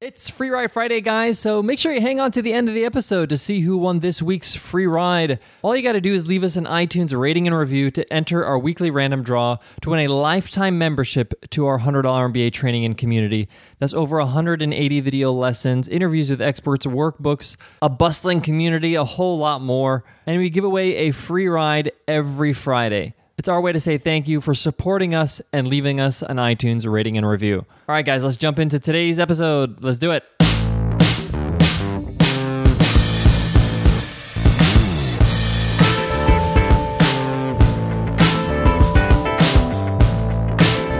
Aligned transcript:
It's 0.00 0.30
Free 0.30 0.48
Ride 0.48 0.70
Friday, 0.70 1.00
guys, 1.00 1.40
so 1.40 1.60
make 1.60 1.80
sure 1.80 1.92
you 1.92 2.00
hang 2.00 2.20
on 2.20 2.30
to 2.30 2.40
the 2.40 2.52
end 2.52 2.68
of 2.68 2.76
the 2.76 2.84
episode 2.84 3.28
to 3.30 3.36
see 3.36 3.62
who 3.62 3.76
won 3.76 3.98
this 3.98 4.22
week's 4.22 4.54
free 4.54 4.86
ride. 4.86 5.40
All 5.60 5.74
you 5.74 5.82
got 5.82 5.94
to 5.94 6.00
do 6.00 6.14
is 6.14 6.24
leave 6.24 6.44
us 6.44 6.54
an 6.54 6.66
iTunes 6.66 7.18
rating 7.18 7.48
and 7.48 7.56
review 7.56 7.90
to 7.90 8.12
enter 8.12 8.44
our 8.44 8.60
weekly 8.60 8.92
random 8.92 9.24
draw 9.24 9.56
to 9.82 9.90
win 9.90 10.08
a 10.08 10.14
lifetime 10.14 10.78
membership 10.78 11.34
to 11.50 11.66
our 11.66 11.80
$100 11.80 12.04
MBA 12.04 12.52
training 12.52 12.84
and 12.84 12.96
community. 12.96 13.48
That's 13.80 13.92
over 13.92 14.18
180 14.18 15.00
video 15.00 15.32
lessons, 15.32 15.88
interviews 15.88 16.30
with 16.30 16.40
experts, 16.40 16.86
workbooks, 16.86 17.56
a 17.82 17.88
bustling 17.88 18.40
community, 18.40 18.94
a 18.94 19.04
whole 19.04 19.36
lot 19.36 19.62
more. 19.62 20.04
And 20.26 20.38
we 20.38 20.48
give 20.48 20.62
away 20.62 20.94
a 20.94 21.10
free 21.10 21.48
ride 21.48 21.90
every 22.06 22.52
Friday. 22.52 23.14
It's 23.38 23.48
our 23.48 23.60
way 23.60 23.70
to 23.70 23.78
say 23.78 23.98
thank 23.98 24.26
you 24.26 24.40
for 24.40 24.52
supporting 24.52 25.14
us 25.14 25.40
and 25.52 25.68
leaving 25.68 26.00
us 26.00 26.22
an 26.22 26.38
iTunes 26.38 26.90
rating 26.90 27.16
and 27.16 27.24
review. 27.24 27.58
All 27.58 27.94
right, 27.94 28.04
guys, 28.04 28.24
let's 28.24 28.36
jump 28.36 28.58
into 28.58 28.80
today's 28.80 29.20
episode. 29.20 29.80
Let's 29.80 29.98
do 29.98 30.10
it. 30.10 30.24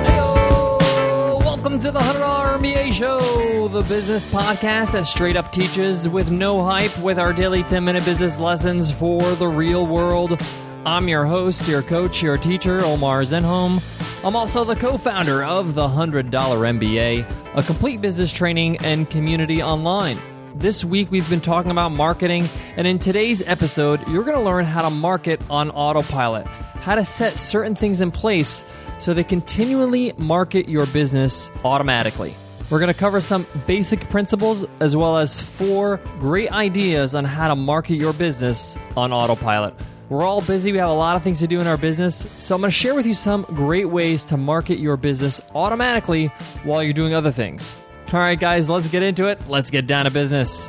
Heyo! 0.06 1.44
Welcome 1.44 1.80
to 1.80 1.91
the 1.91 1.98
$100 1.98 2.58
MBA 2.60 2.92
Show, 2.92 3.66
the 3.66 3.82
business 3.82 4.24
podcast 4.32 4.92
that 4.92 5.06
straight 5.06 5.34
up 5.34 5.50
teaches 5.50 6.08
with 6.08 6.30
no 6.30 6.62
hype 6.62 6.96
with 7.00 7.18
our 7.18 7.32
daily 7.32 7.64
10 7.64 7.84
minute 7.84 8.05
business 8.05 8.38
lessons 8.38 8.92
for 8.92 9.22
the 9.34 9.48
real 9.48 9.84
world. 9.88 10.41
I'm 10.88 11.06
your 11.06 11.27
host, 11.27 11.69
your 11.69 11.83
coach, 11.83 12.23
your 12.23 12.38
teacher, 12.38 12.80
Omar 12.80 13.20
Zenhom. 13.20 13.83
I'm 14.24 14.34
also 14.34 14.65
the 14.65 14.74
co 14.74 14.97
founder 14.97 15.45
of 15.45 15.74
the 15.74 15.87
$100 15.87 16.30
MBA, 16.30 17.27
a 17.55 17.62
complete 17.62 18.01
business 18.01 18.33
training 18.33 18.78
and 18.78 19.09
community 19.11 19.62
online. 19.62 20.16
This 20.55 20.87
week, 20.87 21.11
we've 21.11 21.28
been 21.28 21.42
talking 21.42 21.70
about 21.70 21.91
marketing, 21.91 22.48
and 22.78 22.86
in 22.86 22.98
today's 22.98 23.42
episode, 23.42 24.00
you're 24.08 24.25
going 24.25 24.39
to 24.39 24.42
learn 24.42 24.64
how 24.64 24.80
to 24.80 24.89
market 24.89 25.42
on 25.50 25.70
autopilot, 25.72 26.47
how 26.47 26.95
to 26.95 27.05
set 27.05 27.34
certain 27.34 27.75
things 27.75 28.00
in 28.00 28.11
place 28.11 28.64
so 28.98 29.12
they 29.12 29.25
continually 29.25 30.14
market 30.17 30.70
your 30.70 30.86
business 30.86 31.50
automatically. 31.67 32.34
We're 32.70 32.80
going 32.80 32.92
to 32.92 32.98
cover 32.98 33.20
some 33.20 33.47
basic 33.67 34.08
principles 34.08 34.64
as 34.80 34.97
well 34.97 35.19
as 35.19 35.39
four 35.39 36.00
great 36.19 36.50
ideas 36.50 37.14
on 37.14 37.27
how 37.27 37.48
to 37.48 37.56
market 37.56 37.97
your 37.97 38.14
business 38.14 38.78
on 38.97 39.12
autopilot. 39.12 39.75
We're 40.09 40.25
all 40.25 40.41
busy, 40.41 40.73
we 40.73 40.78
have 40.78 40.89
a 40.89 40.95
lot 40.95 41.17
of 41.17 41.23
things 41.23 41.41
to 41.41 41.47
do 41.47 41.61
in 41.61 41.67
our 41.67 41.77
business, 41.77 42.27
so 42.39 42.55
I'm 42.55 42.62
going 42.62 42.70
to 42.70 42.75
share 42.75 42.95
with 42.95 43.05
you 43.05 43.12
some 43.12 43.42
great 43.42 43.91
ways 43.91 44.25
to 44.27 44.39
market 44.39 44.78
your 44.78 44.97
business 44.97 45.39
automatically 45.55 46.28
while 46.64 46.83
you're 46.83 46.95
doing 46.95 47.12
other 47.12 47.31
things. 47.31 47.77
All 48.11 48.19
right, 48.19 48.41
guys, 48.41 48.70
let's 48.70 48.89
get 48.89 49.03
into 49.03 49.27
it. 49.27 49.39
Let's 49.48 49.70
get 49.70 49.86
down 49.86 50.06
to 50.06 50.11
business. 50.11 50.69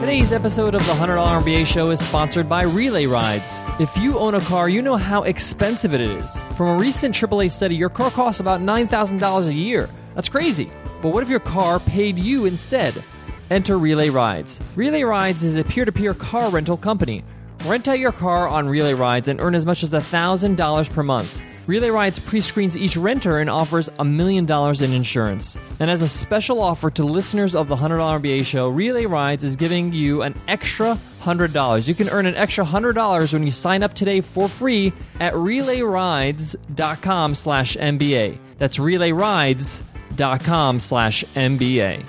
Today's 0.00 0.32
episode 0.32 0.74
of 0.74 0.80
the 0.86 0.94
$100 0.94 1.42
MBA 1.42 1.66
show 1.66 1.90
is 1.90 2.00
sponsored 2.00 2.48
by 2.48 2.62
Relay 2.62 3.04
Rides. 3.04 3.60
If 3.78 3.94
you 3.98 4.18
own 4.18 4.34
a 4.34 4.40
car, 4.40 4.70
you 4.70 4.80
know 4.80 4.96
how 4.96 5.24
expensive 5.24 5.92
it 5.92 6.00
is. 6.00 6.42
From 6.54 6.68
a 6.68 6.76
recent 6.78 7.14
AAA 7.14 7.50
study, 7.50 7.76
your 7.76 7.90
car 7.90 8.10
costs 8.10 8.40
about 8.40 8.62
$9,000 8.62 9.46
a 9.46 9.52
year. 9.52 9.90
That's 10.18 10.28
crazy. 10.28 10.68
But 11.00 11.10
what 11.10 11.22
if 11.22 11.28
your 11.28 11.38
car 11.38 11.78
paid 11.78 12.18
you 12.18 12.46
instead? 12.46 13.04
Enter 13.52 13.78
Relay 13.78 14.10
Rides. 14.10 14.60
Relay 14.74 15.04
Rides 15.04 15.44
is 15.44 15.54
a 15.54 15.62
peer 15.62 15.84
to 15.84 15.92
peer 15.92 16.12
car 16.12 16.50
rental 16.50 16.76
company. 16.76 17.22
Rent 17.66 17.86
out 17.86 18.00
your 18.00 18.10
car 18.10 18.48
on 18.48 18.68
Relay 18.68 18.94
Rides 18.94 19.28
and 19.28 19.40
earn 19.40 19.54
as 19.54 19.64
much 19.64 19.84
as 19.84 19.92
$1,000 19.92 20.92
per 20.92 21.02
month. 21.04 21.40
Relay 21.68 21.90
Rides 21.90 22.18
pre 22.18 22.40
screens 22.40 22.76
each 22.76 22.96
renter 22.96 23.38
and 23.38 23.48
offers 23.48 23.88
a 24.00 24.04
million 24.04 24.44
dollars 24.44 24.82
in 24.82 24.92
insurance. 24.92 25.56
And 25.78 25.88
as 25.88 26.02
a 26.02 26.08
special 26.08 26.60
offer 26.60 26.90
to 26.90 27.04
listeners 27.04 27.54
of 27.54 27.68
the 27.68 27.76
$100 27.76 28.20
MBA 28.20 28.44
show, 28.44 28.70
Relay 28.70 29.06
Rides 29.06 29.44
is 29.44 29.54
giving 29.54 29.92
you 29.92 30.22
an 30.22 30.34
extra 30.48 30.98
$100. 31.22 31.86
You 31.86 31.94
can 31.94 32.08
earn 32.08 32.26
an 32.26 32.34
extra 32.34 32.64
$100 32.64 33.32
when 33.32 33.44
you 33.44 33.52
sign 33.52 33.84
up 33.84 33.94
today 33.94 34.20
for 34.20 34.48
free 34.48 34.92
at 35.20 35.34
relayrides.com 35.34 37.36
slash 37.36 37.76
MBA. 37.76 38.38
That's 38.58 38.78
relayrides.com 38.78 39.97
slash 40.80 41.24
MBA. 41.34 42.04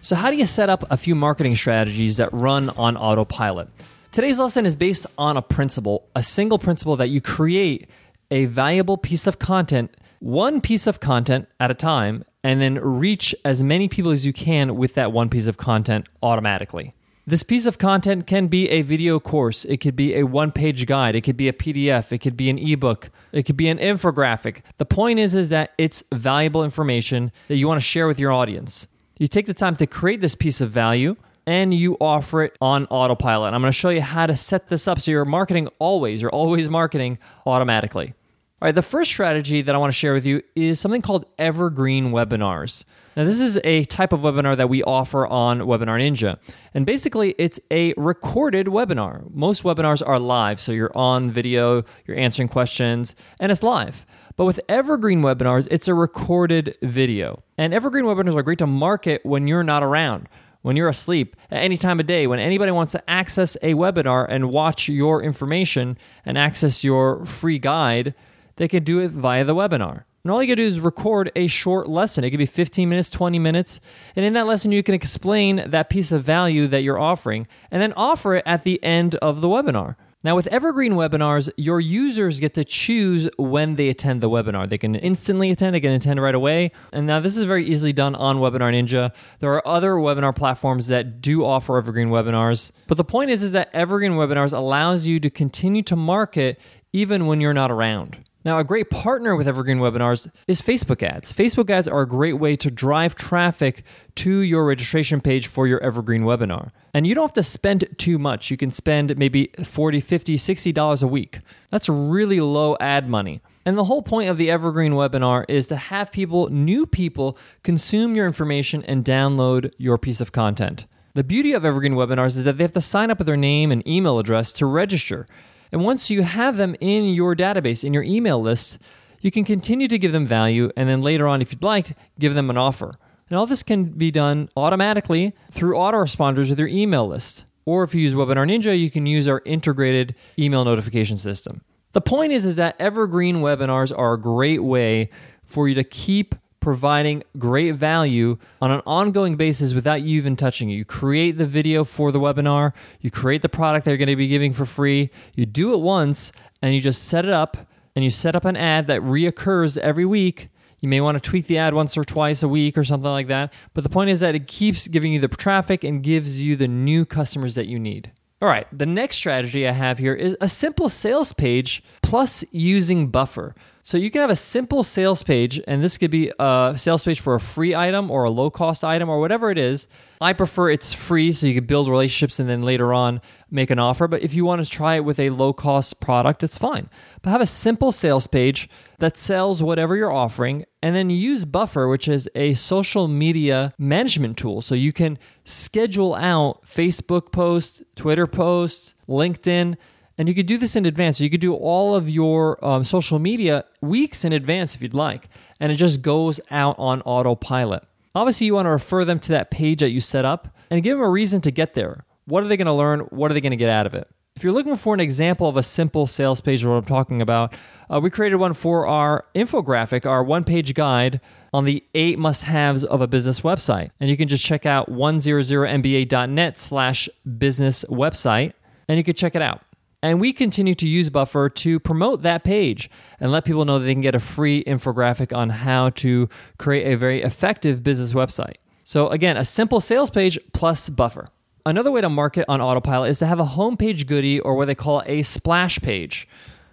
So, 0.00 0.16
how 0.16 0.30
do 0.30 0.36
you 0.36 0.46
set 0.46 0.70
up 0.70 0.84
a 0.90 0.96
few 0.96 1.14
marketing 1.14 1.56
strategies 1.56 2.16
that 2.16 2.32
run 2.32 2.70
on 2.70 2.96
autopilot? 2.96 3.68
Today's 4.12 4.38
lesson 4.38 4.64
is 4.64 4.76
based 4.76 5.06
on 5.18 5.36
a 5.36 5.42
principle, 5.42 6.08
a 6.14 6.22
single 6.22 6.58
principle 6.58 6.96
that 6.96 7.08
you 7.08 7.20
create 7.20 7.90
a 8.30 8.46
valuable 8.46 8.96
piece 8.96 9.26
of 9.26 9.38
content, 9.38 9.94
one 10.20 10.60
piece 10.60 10.86
of 10.86 11.00
content 11.00 11.48
at 11.60 11.70
a 11.70 11.74
time, 11.74 12.24
and 12.42 12.60
then 12.60 12.76
reach 12.76 13.34
as 13.44 13.62
many 13.62 13.88
people 13.88 14.10
as 14.10 14.24
you 14.24 14.32
can 14.32 14.76
with 14.76 14.94
that 14.94 15.12
one 15.12 15.28
piece 15.28 15.46
of 15.46 15.56
content 15.56 16.08
automatically. 16.22 16.94
This 17.28 17.42
piece 17.42 17.66
of 17.66 17.76
content 17.76 18.26
can 18.26 18.46
be 18.46 18.70
a 18.70 18.80
video 18.80 19.20
course, 19.20 19.66
it 19.66 19.82
could 19.82 19.94
be 19.94 20.14
a 20.14 20.22
one 20.22 20.50
page 20.50 20.86
guide, 20.86 21.14
it 21.14 21.20
could 21.20 21.36
be 21.36 21.46
a 21.46 21.52
PDF, 21.52 22.10
it 22.10 22.22
could 22.22 22.38
be 22.38 22.48
an 22.48 22.58
ebook, 22.58 23.10
it 23.32 23.42
could 23.42 23.54
be 23.58 23.68
an 23.68 23.76
infographic. 23.76 24.62
The 24.78 24.86
point 24.86 25.18
is, 25.18 25.34
is 25.34 25.50
that 25.50 25.72
it's 25.76 26.02
valuable 26.10 26.64
information 26.64 27.30
that 27.48 27.58
you 27.58 27.68
want 27.68 27.82
to 27.82 27.84
share 27.84 28.06
with 28.06 28.18
your 28.18 28.32
audience. 28.32 28.88
You 29.18 29.26
take 29.26 29.44
the 29.44 29.52
time 29.52 29.76
to 29.76 29.86
create 29.86 30.22
this 30.22 30.34
piece 30.34 30.62
of 30.62 30.70
value 30.70 31.16
and 31.46 31.74
you 31.74 31.98
offer 32.00 32.44
it 32.44 32.56
on 32.62 32.86
autopilot. 32.86 33.52
I'm 33.52 33.60
going 33.60 33.70
to 33.70 33.78
show 33.78 33.90
you 33.90 34.00
how 34.00 34.24
to 34.24 34.34
set 34.34 34.70
this 34.70 34.88
up 34.88 34.98
so 34.98 35.10
you're 35.10 35.26
marketing 35.26 35.68
always, 35.78 36.22
you're 36.22 36.30
always 36.30 36.70
marketing 36.70 37.18
automatically. 37.44 38.14
All 38.60 38.66
right, 38.66 38.74
the 38.74 38.82
first 38.82 39.12
strategy 39.12 39.62
that 39.62 39.72
I 39.72 39.78
want 39.78 39.92
to 39.92 39.96
share 39.96 40.12
with 40.12 40.26
you 40.26 40.42
is 40.56 40.80
something 40.80 41.00
called 41.00 41.26
evergreen 41.38 42.10
webinars. 42.10 42.82
Now, 43.16 43.22
this 43.22 43.38
is 43.38 43.56
a 43.62 43.84
type 43.84 44.12
of 44.12 44.18
webinar 44.18 44.56
that 44.56 44.68
we 44.68 44.82
offer 44.82 45.28
on 45.28 45.60
Webinar 45.60 46.00
Ninja. 46.00 46.38
And 46.74 46.84
basically, 46.84 47.36
it's 47.38 47.60
a 47.70 47.94
recorded 47.96 48.66
webinar. 48.66 49.32
Most 49.32 49.62
webinars 49.62 50.02
are 50.04 50.18
live, 50.18 50.58
so 50.58 50.72
you're 50.72 50.90
on 50.96 51.30
video, 51.30 51.84
you're 52.04 52.18
answering 52.18 52.48
questions, 52.48 53.14
and 53.38 53.52
it's 53.52 53.62
live. 53.62 54.04
But 54.34 54.46
with 54.46 54.58
evergreen 54.68 55.22
webinars, 55.22 55.68
it's 55.70 55.86
a 55.86 55.94
recorded 55.94 56.76
video. 56.82 57.44
And 57.56 57.72
evergreen 57.72 58.06
webinars 58.06 58.34
are 58.34 58.42
great 58.42 58.58
to 58.58 58.66
market 58.66 59.24
when 59.24 59.46
you're 59.46 59.62
not 59.62 59.84
around 59.84 60.28
when 60.62 60.74
you're 60.74 60.88
asleep, 60.88 61.36
at 61.52 61.62
any 61.62 61.76
time 61.76 62.00
of 62.00 62.06
day, 62.06 62.26
when 62.26 62.40
anybody 62.40 62.72
wants 62.72 62.90
to 62.90 63.08
access 63.08 63.56
a 63.62 63.74
webinar 63.74 64.26
and 64.28 64.50
watch 64.50 64.88
your 64.88 65.22
information 65.22 65.96
and 66.26 66.36
access 66.36 66.82
your 66.82 67.24
free 67.24 67.60
guide, 67.60 68.12
they 68.58 68.68
can 68.68 68.84
do 68.84 69.00
it 69.00 69.10
via 69.10 69.44
the 69.44 69.54
webinar. 69.54 70.04
And 70.22 70.32
all 70.32 70.42
you 70.42 70.48
gotta 70.48 70.62
do 70.62 70.68
is 70.68 70.80
record 70.80 71.32
a 71.34 71.46
short 71.46 71.88
lesson. 71.88 72.22
It 72.22 72.30
could 72.30 72.38
be 72.38 72.46
15 72.46 72.88
minutes, 72.88 73.08
20 73.08 73.38
minutes. 73.38 73.80
And 74.14 74.24
in 74.26 74.34
that 74.34 74.46
lesson, 74.46 74.72
you 74.72 74.82
can 74.82 74.94
explain 74.94 75.64
that 75.70 75.88
piece 75.88 76.12
of 76.12 76.22
value 76.22 76.66
that 76.66 76.82
you're 76.82 76.98
offering 76.98 77.46
and 77.70 77.80
then 77.80 77.94
offer 77.94 78.34
it 78.34 78.42
at 78.44 78.64
the 78.64 78.82
end 78.84 79.14
of 79.16 79.40
the 79.40 79.48
webinar. 79.48 79.96
Now, 80.24 80.34
with 80.34 80.48
Evergreen 80.48 80.94
webinars, 80.94 81.48
your 81.56 81.78
users 81.78 82.40
get 82.40 82.54
to 82.54 82.64
choose 82.64 83.28
when 83.38 83.76
they 83.76 83.88
attend 83.88 84.20
the 84.20 84.28
webinar. 84.28 84.68
They 84.68 84.76
can 84.76 84.96
instantly 84.96 85.52
attend, 85.52 85.76
they 85.76 85.80
can 85.80 85.92
attend 85.92 86.20
right 86.20 86.34
away. 86.34 86.72
And 86.92 87.06
now, 87.06 87.20
this 87.20 87.36
is 87.36 87.44
very 87.44 87.64
easily 87.64 87.92
done 87.92 88.16
on 88.16 88.38
Webinar 88.38 88.74
Ninja. 88.74 89.12
There 89.38 89.52
are 89.52 89.66
other 89.66 89.92
webinar 89.92 90.34
platforms 90.34 90.88
that 90.88 91.22
do 91.22 91.44
offer 91.44 91.78
Evergreen 91.78 92.08
webinars. 92.08 92.72
But 92.88 92.96
the 92.96 93.04
point 93.04 93.30
is, 93.30 93.44
is 93.44 93.52
that 93.52 93.70
Evergreen 93.72 94.12
webinars 94.12 94.52
allows 94.52 95.06
you 95.06 95.20
to 95.20 95.30
continue 95.30 95.82
to 95.84 95.94
market 95.94 96.58
even 96.92 97.26
when 97.26 97.40
you're 97.40 97.54
not 97.54 97.70
around. 97.70 98.18
Now, 98.48 98.58
a 98.58 98.64
great 98.64 98.88
partner 98.88 99.36
with 99.36 99.46
Evergreen 99.46 99.76
Webinars 99.76 100.26
is 100.46 100.62
Facebook 100.62 101.02
ads. 101.02 101.34
Facebook 101.34 101.68
ads 101.68 101.86
are 101.86 102.00
a 102.00 102.08
great 102.08 102.32
way 102.38 102.56
to 102.56 102.70
drive 102.70 103.14
traffic 103.14 103.84
to 104.14 104.38
your 104.38 104.64
registration 104.64 105.20
page 105.20 105.48
for 105.48 105.66
your 105.66 105.78
Evergreen 105.80 106.22
webinar. 106.22 106.70
And 106.94 107.06
you 107.06 107.14
don't 107.14 107.24
have 107.24 107.34
to 107.34 107.42
spend 107.42 107.86
too 107.98 108.18
much. 108.18 108.50
You 108.50 108.56
can 108.56 108.70
spend 108.70 109.18
maybe 109.18 109.48
$40, 109.58 110.02
$50, 110.02 110.40
60 110.40 110.72
dollars 110.72 111.02
a 111.02 111.06
week. 111.06 111.40
That's 111.70 111.90
really 111.90 112.40
low 112.40 112.74
ad 112.80 113.06
money. 113.06 113.42
And 113.66 113.76
the 113.76 113.84
whole 113.84 114.00
point 114.00 114.30
of 114.30 114.38
the 114.38 114.50
Evergreen 114.50 114.94
webinar 114.94 115.44
is 115.46 115.68
to 115.68 115.76
have 115.76 116.10
people, 116.10 116.48
new 116.48 116.86
people, 116.86 117.36
consume 117.62 118.16
your 118.16 118.26
information 118.26 118.82
and 118.84 119.04
download 119.04 119.72
your 119.76 119.98
piece 119.98 120.22
of 120.22 120.32
content. 120.32 120.86
The 121.12 121.22
beauty 121.22 121.52
of 121.52 121.66
Evergreen 121.66 121.96
webinars 121.96 122.38
is 122.38 122.44
that 122.44 122.56
they 122.56 122.64
have 122.64 122.72
to 122.72 122.80
sign 122.80 123.10
up 123.10 123.18
with 123.18 123.26
their 123.26 123.36
name 123.36 123.70
and 123.70 123.86
email 123.86 124.18
address 124.18 124.54
to 124.54 124.64
register. 124.64 125.26
And 125.72 125.84
once 125.84 126.10
you 126.10 126.22
have 126.22 126.56
them 126.56 126.74
in 126.80 127.04
your 127.04 127.34
database, 127.34 127.84
in 127.84 127.92
your 127.92 128.02
email 128.02 128.40
list, 128.40 128.78
you 129.20 129.30
can 129.30 129.44
continue 129.44 129.88
to 129.88 129.98
give 129.98 130.12
them 130.12 130.26
value 130.26 130.70
and 130.76 130.88
then 130.88 131.02
later 131.02 131.26
on, 131.26 131.42
if 131.42 131.52
you'd 131.52 131.62
like, 131.62 131.96
give 132.18 132.34
them 132.34 132.50
an 132.50 132.56
offer. 132.56 132.94
And 133.28 133.38
all 133.38 133.46
this 133.46 133.62
can 133.62 133.84
be 133.84 134.10
done 134.10 134.48
automatically 134.56 135.34
through 135.52 135.74
autoresponders 135.74 136.48
with 136.48 136.58
your 136.58 136.68
email 136.68 137.06
list. 137.06 137.44
Or 137.66 137.82
if 137.82 137.94
you 137.94 138.00
use 138.00 138.14
Webinar 138.14 138.48
Ninja, 138.48 138.78
you 138.78 138.90
can 138.90 139.04
use 139.04 139.28
our 139.28 139.42
integrated 139.44 140.14
email 140.38 140.64
notification 140.64 141.18
system. 141.18 141.62
The 141.92 142.00
point 142.00 142.32
is, 142.32 142.44
is 142.44 142.56
that 142.56 142.76
evergreen 142.78 143.36
webinars 143.36 143.96
are 143.96 144.14
a 144.14 144.20
great 144.20 144.62
way 144.62 145.10
for 145.44 145.68
you 145.68 145.74
to 145.74 145.84
keep 145.84 146.34
providing 146.60 147.22
great 147.38 147.74
value 147.74 148.36
on 148.60 148.70
an 148.70 148.82
ongoing 148.86 149.36
basis 149.36 149.74
without 149.74 150.02
you 150.02 150.16
even 150.16 150.36
touching 150.36 150.70
it. 150.70 150.74
You 150.74 150.84
create 150.84 151.38
the 151.38 151.46
video 151.46 151.84
for 151.84 152.12
the 152.12 152.20
webinar, 152.20 152.72
you 153.00 153.10
create 153.10 153.42
the 153.42 153.48
product 153.48 153.84
they're 153.84 153.96
going 153.96 154.08
to 154.08 154.16
be 154.16 154.28
giving 154.28 154.52
for 154.52 154.64
free, 154.64 155.10
you 155.34 155.46
do 155.46 155.72
it 155.74 155.78
once, 155.78 156.32
and 156.62 156.74
you 156.74 156.80
just 156.80 157.04
set 157.04 157.24
it 157.24 157.32
up 157.32 157.56
and 157.94 158.04
you 158.04 158.10
set 158.10 158.36
up 158.36 158.44
an 158.44 158.56
ad 158.56 158.86
that 158.86 159.00
reoccurs 159.02 159.76
every 159.78 160.04
week. 160.04 160.48
You 160.80 160.88
may 160.88 161.00
want 161.00 161.20
to 161.20 161.30
tweak 161.30 161.46
the 161.46 161.58
ad 161.58 161.74
once 161.74 161.96
or 161.96 162.04
twice 162.04 162.42
a 162.42 162.48
week 162.48 162.78
or 162.78 162.84
something 162.84 163.10
like 163.10 163.26
that. 163.26 163.52
But 163.74 163.82
the 163.82 163.90
point 163.90 164.10
is 164.10 164.20
that 164.20 164.36
it 164.36 164.46
keeps 164.46 164.86
giving 164.86 165.12
you 165.12 165.18
the 165.18 165.28
traffic 165.28 165.82
and 165.82 166.02
gives 166.02 166.40
you 166.40 166.54
the 166.54 166.68
new 166.68 167.04
customers 167.04 167.56
that 167.56 167.66
you 167.66 167.78
need. 167.78 168.12
All 168.40 168.48
right, 168.48 168.68
the 168.72 168.86
next 168.86 169.16
strategy 169.16 169.66
I 169.66 169.72
have 169.72 169.98
here 169.98 170.14
is 170.14 170.36
a 170.40 170.48
simple 170.48 170.88
sales 170.88 171.32
page 171.32 171.82
plus 172.02 172.44
using 172.52 173.08
Buffer. 173.08 173.56
So 173.82 173.96
you 173.96 174.10
can 174.10 174.20
have 174.20 174.30
a 174.30 174.36
simple 174.36 174.82
sales 174.82 175.22
page, 175.22 175.60
and 175.66 175.82
this 175.82 175.96
could 175.98 176.10
be 176.10 176.30
a 176.38 176.74
sales 176.76 177.04
page 177.04 177.20
for 177.20 177.34
a 177.34 177.40
free 177.40 177.74
item 177.74 178.10
or 178.10 178.24
a 178.24 178.30
low 178.30 178.50
cost 178.50 178.84
item 178.84 179.08
or 179.08 179.20
whatever 179.20 179.50
it 179.50 179.58
is. 179.58 179.86
I 180.20 180.32
prefer 180.32 180.70
it's 180.70 180.92
free 180.92 181.32
so 181.32 181.46
you 181.46 181.54
can 181.54 181.66
build 181.66 181.88
relationships 181.88 182.38
and 182.38 182.48
then 182.48 182.62
later 182.62 182.92
on 182.92 183.20
make 183.50 183.70
an 183.70 183.78
offer. 183.78 184.08
But 184.08 184.22
if 184.22 184.34
you 184.34 184.44
want 184.44 184.64
to 184.64 184.70
try 184.70 184.96
it 184.96 185.04
with 185.04 185.18
a 185.20 185.30
low 185.30 185.52
cost 185.52 186.00
product, 186.00 186.42
it's 186.42 186.58
fine. 186.58 186.90
But 187.22 187.30
have 187.30 187.40
a 187.40 187.46
simple 187.46 187.92
sales 187.92 188.26
page 188.26 188.68
that 188.98 189.16
sells 189.16 189.62
whatever 189.62 189.96
you're 189.96 190.12
offering 190.12 190.64
and 190.82 190.94
then 190.94 191.08
use 191.08 191.44
Buffer, 191.44 191.88
which 191.88 192.08
is 192.08 192.28
a 192.34 192.54
social 192.54 193.08
media 193.08 193.72
management 193.78 194.36
tool. 194.36 194.60
So 194.60 194.74
you 194.74 194.92
can 194.92 195.18
schedule 195.44 196.14
out 196.14 196.64
Facebook 196.66 197.32
posts, 197.32 197.82
Twitter 197.94 198.26
posts, 198.26 198.94
LinkedIn 199.08 199.76
and 200.18 200.28
you 200.28 200.34
could 200.34 200.46
do 200.46 200.58
this 200.58 200.74
in 200.74 200.84
advance. 200.84 201.20
You 201.20 201.30
could 201.30 201.40
do 201.40 201.54
all 201.54 201.94
of 201.94 202.10
your 202.10 202.62
um, 202.64 202.84
social 202.84 203.20
media 203.20 203.64
weeks 203.80 204.24
in 204.24 204.32
advance 204.32 204.74
if 204.74 204.82
you'd 204.82 204.92
like. 204.92 205.28
And 205.60 205.70
it 205.70 205.76
just 205.76 206.02
goes 206.02 206.40
out 206.50 206.76
on 206.78 207.00
autopilot. 207.02 207.84
Obviously, 208.14 208.48
you 208.48 208.54
want 208.54 208.66
to 208.66 208.70
refer 208.70 209.04
them 209.04 209.20
to 209.20 209.28
that 209.30 209.52
page 209.52 209.78
that 209.78 209.90
you 209.90 210.00
set 210.00 210.24
up 210.24 210.48
and 210.70 210.82
give 210.82 210.98
them 210.98 211.06
a 211.06 211.08
reason 211.08 211.40
to 211.42 211.52
get 211.52 211.74
there. 211.74 212.04
What 212.24 212.42
are 212.42 212.48
they 212.48 212.56
going 212.56 212.66
to 212.66 212.72
learn? 212.72 213.00
What 213.00 213.30
are 213.30 213.34
they 213.34 213.40
going 213.40 213.52
to 213.52 213.56
get 213.56 213.70
out 213.70 213.86
of 213.86 213.94
it? 213.94 214.08
If 214.34 214.44
you're 214.44 214.52
looking 214.52 214.76
for 214.76 214.92
an 214.94 215.00
example 215.00 215.48
of 215.48 215.56
a 215.56 215.62
simple 215.62 216.06
sales 216.06 216.40
page, 216.40 216.64
what 216.64 216.74
I'm 216.74 216.84
talking 216.84 217.22
about, 217.22 217.54
uh, 217.90 218.00
we 218.00 218.10
created 218.10 218.36
one 218.36 218.52
for 218.52 218.86
our 218.86 219.24
infographic, 219.34 220.06
our 220.06 220.22
one 220.22 220.44
page 220.44 220.74
guide 220.74 221.20
on 221.52 221.64
the 221.64 221.82
eight 221.94 222.18
must 222.18 222.44
haves 222.44 222.84
of 222.84 223.00
a 223.00 223.06
business 223.06 223.40
website. 223.40 223.90
And 223.98 224.10
you 224.10 224.16
can 224.16 224.28
just 224.28 224.44
check 224.44 224.66
out 224.66 224.90
100mba.net 224.90 226.58
slash 226.58 227.08
business 227.38 227.84
website 227.88 228.52
and 228.88 228.96
you 228.96 229.04
can 229.04 229.14
check 229.14 229.34
it 229.34 229.42
out. 229.42 229.62
And 230.02 230.20
we 230.20 230.32
continue 230.32 230.74
to 230.74 230.88
use 230.88 231.10
Buffer 231.10 231.48
to 231.48 231.80
promote 231.80 232.22
that 232.22 232.44
page 232.44 232.88
and 233.18 233.32
let 233.32 233.44
people 233.44 233.64
know 233.64 233.80
that 233.80 233.84
they 233.84 233.94
can 233.94 234.00
get 234.00 234.14
a 234.14 234.20
free 234.20 234.62
infographic 234.64 235.36
on 235.36 235.50
how 235.50 235.90
to 235.90 236.28
create 236.56 236.92
a 236.92 236.96
very 236.96 237.22
effective 237.22 237.82
business 237.82 238.12
website. 238.12 238.56
So, 238.84 239.08
again, 239.08 239.36
a 239.36 239.44
simple 239.44 239.80
sales 239.80 240.08
page 240.08 240.38
plus 240.52 240.88
Buffer. 240.88 241.28
Another 241.66 241.90
way 241.90 242.00
to 242.00 242.08
market 242.08 242.44
on 242.48 242.60
Autopilot 242.60 243.10
is 243.10 243.18
to 243.18 243.26
have 243.26 243.40
a 243.40 243.44
homepage 243.44 244.06
goodie 244.06 244.40
or 244.40 244.54
what 244.54 244.68
they 244.68 244.74
call 244.74 245.02
a 245.04 245.22
splash 245.22 245.80
page. 245.80 246.28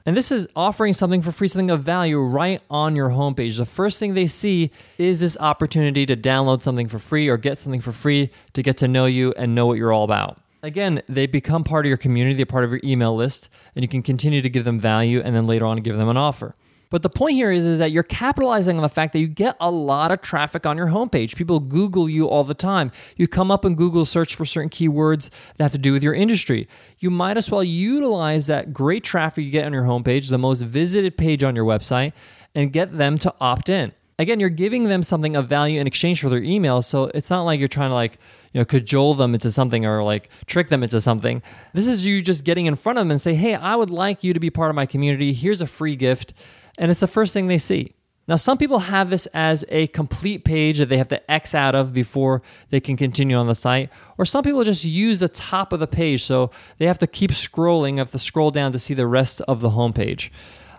And 0.06 0.16
this 0.16 0.31
is 0.31 0.48
offering 0.56 0.94
something 0.94 1.24
for 1.24 1.31
free, 1.31 1.48
something 1.48 1.71
of 1.71 1.81
value 1.81 2.19
right 2.19 2.62
on 2.69 2.95
your 2.95 3.10
homepage. 3.10 3.57
The 3.57 3.66
first 3.66 3.98
thing 3.98 4.13
they 4.13 4.28
see 4.28 4.69
is 5.00 5.19
this 5.19 5.36
opportunity 5.39 6.06
to 6.06 6.16
download 6.16 6.62
something 6.62 6.88
for 6.88 7.00
free 7.00 7.28
or 7.28 7.38
get 7.38 7.57
something 7.57 7.81
for 7.81 7.92
free 7.92 8.30
to 8.54 8.62
get 8.62 8.78
to 8.78 8.88
know 8.88 9.07
you 9.07 9.33
and 9.36 9.56
know 9.56 9.66
what 9.66 9.80
you're 9.80 9.92
all 9.92 10.04
about. 10.04 10.39
Again, 10.66 11.04
they 11.08 11.28
become 11.28 11.64
part 11.64 11.86
of 11.86 11.90
your 11.90 11.98
community, 11.98 12.38
they're 12.38 12.48
part 12.48 12.64
of 12.64 12.72
your 12.72 12.80
email 12.84 13.16
list, 13.16 13.50
and 13.76 13.84
you 13.84 13.88
can 13.88 14.02
continue 14.02 14.42
to 14.42 14.50
give 14.50 14.66
them 14.66 14.80
value 14.80 15.22
and 15.24 15.36
then 15.36 15.46
later 15.46 15.64
on 15.64 15.78
give 15.78 15.96
them 15.96 16.10
an 16.10 16.18
offer. 16.18 16.56
But 16.90 17.04
the 17.04 17.10
point 17.10 17.36
here 17.36 17.52
is, 17.52 17.68
is 17.68 17.78
that 17.78 17.92
you're 17.92 18.02
capitalizing 18.02 18.76
on 18.76 18.82
the 18.82 18.90
fact 18.90 19.14
that 19.14 19.20
you 19.20 19.28
get 19.28 19.58
a 19.60 19.70
lot 19.70 20.12
of 20.12 20.22
traffic 20.22 20.66
on 20.66 20.76
your 20.76 20.88
homepage. 20.88 21.36
People 21.36 21.60
Google 21.60 22.10
you 22.10 22.28
all 22.28 22.44
the 22.44 22.56
time. 22.56 22.92
You 23.16 23.28
come 23.28 23.52
up 23.52 23.64
in 23.64 23.76
Google 23.76 24.06
search 24.06 24.34
for 24.34 24.44
certain 24.44 24.72
keywords 24.72 25.30
that 25.58 25.66
have 25.66 25.72
to 25.74 25.78
do 25.78 25.94
with 25.94 26.02
your 26.02 26.16
industry. 26.16 26.68
You 26.98 27.12
might 27.12 27.38
as 27.38 27.52
well 27.52 27.64
utilize 27.64 28.48
that 28.48 28.74
great 28.74 29.04
traffic 29.04 29.46
you 29.46 29.52
get 29.52 29.66
on 29.66 29.74
your 29.74 29.84
homepage, 29.84 30.30
the 30.30 30.40
most 30.40 30.64
visited 30.64 31.16
page 31.16 31.44
on 31.44 31.56
your 31.56 31.66
website, 31.66 32.14
and 32.56 32.74
get 32.74 32.98
them 32.98 33.20
to 33.20 33.32
opt 33.40 33.70
in. 33.70 33.92
Again, 34.18 34.40
you're 34.40 34.50
giving 34.50 34.86
them 34.86 35.04
something 35.04 35.36
of 35.36 35.48
value 35.48 35.80
in 35.80 35.86
exchange 35.86 36.22
for 36.22 36.30
their 36.30 36.42
email. 36.42 36.82
So 36.82 37.12
it's 37.14 37.30
not 37.30 37.44
like 37.44 37.60
you're 37.60 37.68
trying 37.68 37.92
to 37.92 37.96
like 37.96 38.18
you 38.56 38.62
know, 38.62 38.66
cajole 38.66 39.16
them 39.16 39.34
into 39.34 39.52
something 39.52 39.86
or 39.86 40.02
like 40.02 40.30
trick 40.46 40.69
them 40.69 40.81
into 40.81 41.02
something. 41.02 41.44
This 41.74 41.88
is 41.88 42.07
you 42.07 42.22
just 42.22 42.46
getting 42.46 42.68
in 42.68 42.75
front 42.78 42.98
of 42.98 43.02
them 43.02 43.12
and 43.12 43.19
say, 43.19 43.36
hey, 43.36 43.54
I 43.54 43.75
would 43.75 43.90
like 43.90 44.24
you 44.24 44.34
to 44.34 44.40
be 44.40 44.50
part 44.50 44.69
of 44.69 44.78
my 44.78 44.86
community. 44.86 45.34
Here's 45.34 45.60
a 45.60 45.68
free 45.68 45.98
gift. 45.98 46.34
And 46.78 46.90
it's 46.90 47.02
the 47.02 47.07
first 47.07 47.34
thing 47.34 47.48
they 47.48 47.57
see. 47.57 47.92
Now, 48.30 48.38
some 48.38 48.57
people 48.57 48.80
have 48.80 49.10
this 49.10 49.25
as 49.34 49.66
a 49.68 49.88
complete 49.88 50.46
page 50.46 50.78
that 50.78 50.88
they 50.88 50.98
have 50.98 51.10
to 51.10 51.30
X 51.30 51.54
out 51.54 51.75
of 51.75 51.92
before 51.92 52.44
they 52.69 52.80
can 52.80 52.96
continue 52.96 53.36
on 53.36 53.48
the 53.48 53.56
site, 53.56 53.90
or 54.18 54.24
some 54.24 54.42
people 54.42 54.63
just 54.63 54.86
use 54.86 55.19
the 55.19 55.28
top 55.28 55.74
of 55.74 55.81
the 55.81 55.86
page, 55.86 56.24
so 56.24 56.50
they 56.78 56.86
have 56.86 56.98
to 57.00 57.07
keep 57.07 57.31
scrolling, 57.31 57.98
have 57.98 58.10
to 58.12 58.19
scroll 58.19 58.52
down 58.52 58.72
to 58.72 58.80
see 58.80 58.94
the 58.94 59.06
rest 59.06 59.42
of 59.42 59.60
the 59.60 59.69
homepage. 59.72 60.31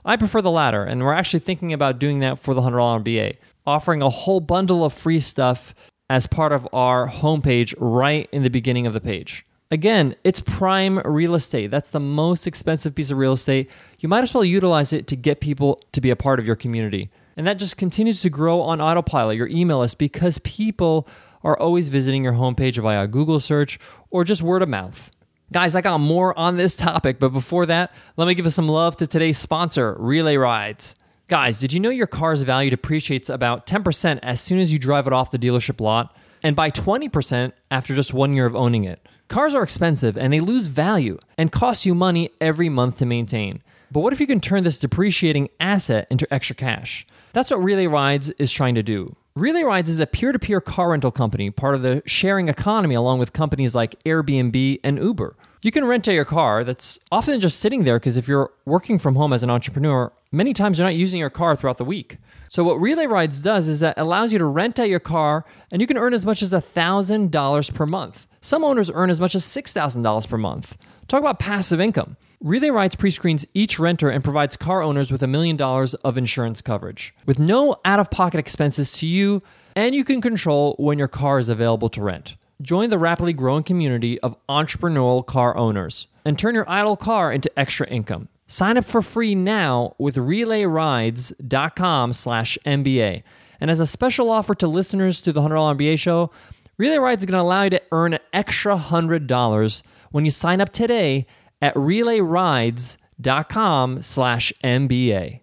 I 0.04 0.16
prefer 0.16 0.42
the 0.42 0.50
latter, 0.50 0.82
and 0.82 1.04
we're 1.04 1.12
actually 1.12 1.40
thinking 1.40 1.72
about 1.72 2.00
doing 2.00 2.18
that 2.20 2.40
for 2.40 2.52
the 2.52 2.62
$100 2.62 3.04
MBA, 3.04 3.36
offering 3.64 4.02
a 4.02 4.10
whole 4.10 4.40
bundle 4.40 4.84
of 4.84 4.92
free 4.92 5.20
stuff 5.20 5.72
as 6.08 6.26
part 6.26 6.52
of 6.52 6.68
our 6.72 7.08
homepage 7.08 7.74
right 7.78 8.28
in 8.32 8.42
the 8.42 8.50
beginning 8.50 8.86
of 8.86 8.92
the 8.92 9.00
page. 9.00 9.44
Again, 9.70 10.14
it's 10.22 10.40
prime 10.40 10.98
real 10.98 11.34
estate. 11.34 11.72
That's 11.72 11.90
the 11.90 12.00
most 12.00 12.46
expensive 12.46 12.94
piece 12.94 13.10
of 13.10 13.18
real 13.18 13.32
estate. 13.32 13.68
You 13.98 14.08
might 14.08 14.22
as 14.22 14.32
well 14.32 14.44
utilize 14.44 14.92
it 14.92 15.08
to 15.08 15.16
get 15.16 15.40
people 15.40 15.80
to 15.90 16.00
be 16.00 16.10
a 16.10 16.16
part 16.16 16.38
of 16.38 16.46
your 16.46 16.54
community. 16.54 17.10
And 17.36 17.46
that 17.46 17.58
just 17.58 17.76
continues 17.76 18.22
to 18.22 18.30
grow 18.30 18.60
on 18.60 18.80
autopilot, 18.80 19.36
your 19.36 19.48
email 19.48 19.80
list, 19.80 19.98
because 19.98 20.38
people 20.38 21.08
are 21.42 21.58
always 21.58 21.88
visiting 21.88 22.22
your 22.22 22.34
homepage 22.34 22.80
via 22.80 23.06
Google 23.08 23.40
search 23.40 23.78
or 24.10 24.24
just 24.24 24.42
word 24.42 24.62
of 24.62 24.68
mouth. 24.68 25.10
Guys, 25.52 25.74
I 25.74 25.80
got 25.80 25.98
more 25.98 26.36
on 26.38 26.56
this 26.56 26.76
topic, 26.76 27.18
but 27.18 27.28
before 27.28 27.66
that, 27.66 27.92
let 28.16 28.26
me 28.26 28.34
give 28.34 28.46
us 28.46 28.54
some 28.54 28.68
love 28.68 28.96
to 28.96 29.06
today's 29.06 29.38
sponsor, 29.38 29.96
Relay 29.98 30.36
Rides. 30.36 30.96
Guys, 31.28 31.58
did 31.58 31.72
you 31.72 31.80
know 31.80 31.90
your 31.90 32.06
car's 32.06 32.44
value 32.44 32.70
depreciates 32.70 33.28
about 33.28 33.66
10% 33.66 34.20
as 34.22 34.40
soon 34.40 34.60
as 34.60 34.72
you 34.72 34.78
drive 34.78 35.08
it 35.08 35.12
off 35.12 35.32
the 35.32 35.38
dealership 35.40 35.80
lot? 35.80 36.16
And 36.40 36.54
by 36.54 36.70
20% 36.70 37.50
after 37.68 37.96
just 37.96 38.14
one 38.14 38.32
year 38.32 38.46
of 38.46 38.54
owning 38.54 38.84
it. 38.84 39.04
Cars 39.26 39.52
are 39.52 39.64
expensive 39.64 40.16
and 40.16 40.32
they 40.32 40.38
lose 40.38 40.68
value 40.68 41.18
and 41.36 41.50
cost 41.50 41.84
you 41.84 41.96
money 41.96 42.30
every 42.40 42.68
month 42.68 42.98
to 42.98 43.06
maintain. 43.06 43.60
But 43.90 44.00
what 44.00 44.12
if 44.12 44.20
you 44.20 44.28
can 44.28 44.38
turn 44.38 44.62
this 44.62 44.78
depreciating 44.78 45.48
asset 45.58 46.06
into 46.12 46.32
extra 46.32 46.54
cash? 46.54 47.04
That's 47.32 47.50
what 47.50 47.64
Relay 47.64 47.88
Rides 47.88 48.30
is 48.38 48.52
trying 48.52 48.76
to 48.76 48.84
do. 48.84 49.16
Relay 49.34 49.64
Rides 49.64 49.88
is 49.88 49.98
a 49.98 50.06
peer 50.06 50.30
to 50.30 50.38
peer 50.38 50.60
car 50.60 50.90
rental 50.90 51.10
company, 51.10 51.50
part 51.50 51.74
of 51.74 51.82
the 51.82 52.04
sharing 52.06 52.48
economy, 52.48 52.94
along 52.94 53.18
with 53.18 53.32
companies 53.32 53.74
like 53.74 54.00
Airbnb 54.04 54.78
and 54.84 54.98
Uber. 54.98 55.34
You 55.66 55.72
can 55.72 55.84
rent 55.84 56.06
out 56.06 56.12
your 56.12 56.24
car 56.24 56.62
that's 56.62 56.96
often 57.10 57.40
just 57.40 57.58
sitting 57.58 57.82
there 57.82 57.98
because 57.98 58.16
if 58.16 58.28
you're 58.28 58.52
working 58.66 59.00
from 59.00 59.16
home 59.16 59.32
as 59.32 59.42
an 59.42 59.50
entrepreneur, 59.50 60.12
many 60.30 60.54
times 60.54 60.78
you're 60.78 60.86
not 60.86 60.94
using 60.94 61.18
your 61.18 61.28
car 61.28 61.56
throughout 61.56 61.76
the 61.76 61.84
week. 61.84 62.18
So 62.48 62.62
what 62.62 62.80
Relay 62.80 63.06
Rides 63.06 63.40
does 63.40 63.66
is 63.66 63.80
that 63.80 63.98
allows 63.98 64.32
you 64.32 64.38
to 64.38 64.44
rent 64.44 64.78
out 64.78 64.88
your 64.88 65.00
car 65.00 65.44
and 65.72 65.80
you 65.80 65.88
can 65.88 65.98
earn 65.98 66.14
as 66.14 66.24
much 66.24 66.40
as 66.40 66.52
$1,000 66.52 67.74
per 67.74 67.84
month. 67.84 68.28
Some 68.40 68.62
owners 68.62 68.92
earn 68.92 69.10
as 69.10 69.20
much 69.20 69.34
as 69.34 69.44
$6,000 69.44 70.28
per 70.28 70.38
month. 70.38 70.78
Talk 71.08 71.18
about 71.18 71.40
passive 71.40 71.80
income. 71.80 72.16
Relay 72.40 72.70
Rides 72.70 72.94
pre-screens 72.94 73.44
each 73.52 73.80
renter 73.80 74.08
and 74.08 74.22
provides 74.22 74.56
car 74.56 74.82
owners 74.82 75.10
with 75.10 75.24
a 75.24 75.26
million 75.26 75.56
dollars 75.56 75.94
of 75.94 76.16
insurance 76.16 76.62
coverage 76.62 77.12
with 77.26 77.40
no 77.40 77.74
out 77.84 77.98
of 77.98 78.08
pocket 78.08 78.38
expenses 78.38 78.92
to 78.92 79.06
you, 79.08 79.42
and 79.74 79.96
you 79.96 80.04
can 80.04 80.20
control 80.20 80.76
when 80.78 80.96
your 80.96 81.08
car 81.08 81.40
is 81.40 81.48
available 81.48 81.88
to 81.88 82.02
rent. 82.02 82.36
Join 82.62 82.90
the 82.90 82.98
rapidly 82.98 83.32
growing 83.32 83.64
community 83.64 84.18
of 84.20 84.36
entrepreneurial 84.48 85.24
car 85.24 85.56
owners 85.56 86.06
and 86.24 86.38
turn 86.38 86.54
your 86.54 86.68
idle 86.68 86.96
car 86.96 87.32
into 87.32 87.50
extra 87.58 87.86
income. 87.88 88.28
Sign 88.46 88.78
up 88.78 88.84
for 88.84 89.02
free 89.02 89.34
now 89.34 89.94
with 89.98 90.16
relayrides.com 90.16 92.12
slash 92.12 92.58
MBA. 92.64 93.22
And 93.60 93.70
as 93.70 93.80
a 93.80 93.86
special 93.86 94.30
offer 94.30 94.54
to 94.56 94.66
listeners 94.66 95.20
to 95.22 95.32
the 95.32 95.40
$100 95.40 95.76
MBA 95.76 95.98
show, 95.98 96.30
Relay 96.78 96.98
Rides 96.98 97.22
is 97.22 97.26
going 97.26 97.38
to 97.38 97.42
allow 97.42 97.62
you 97.64 97.70
to 97.70 97.82
earn 97.90 98.14
an 98.14 98.20
extra 98.32 98.76
$100 98.76 99.82
when 100.10 100.24
you 100.24 100.30
sign 100.30 100.60
up 100.60 100.72
today 100.72 101.26
at 101.62 101.74
relayrides.com 101.74 104.02
slash 104.02 104.52
MBA. 104.62 105.40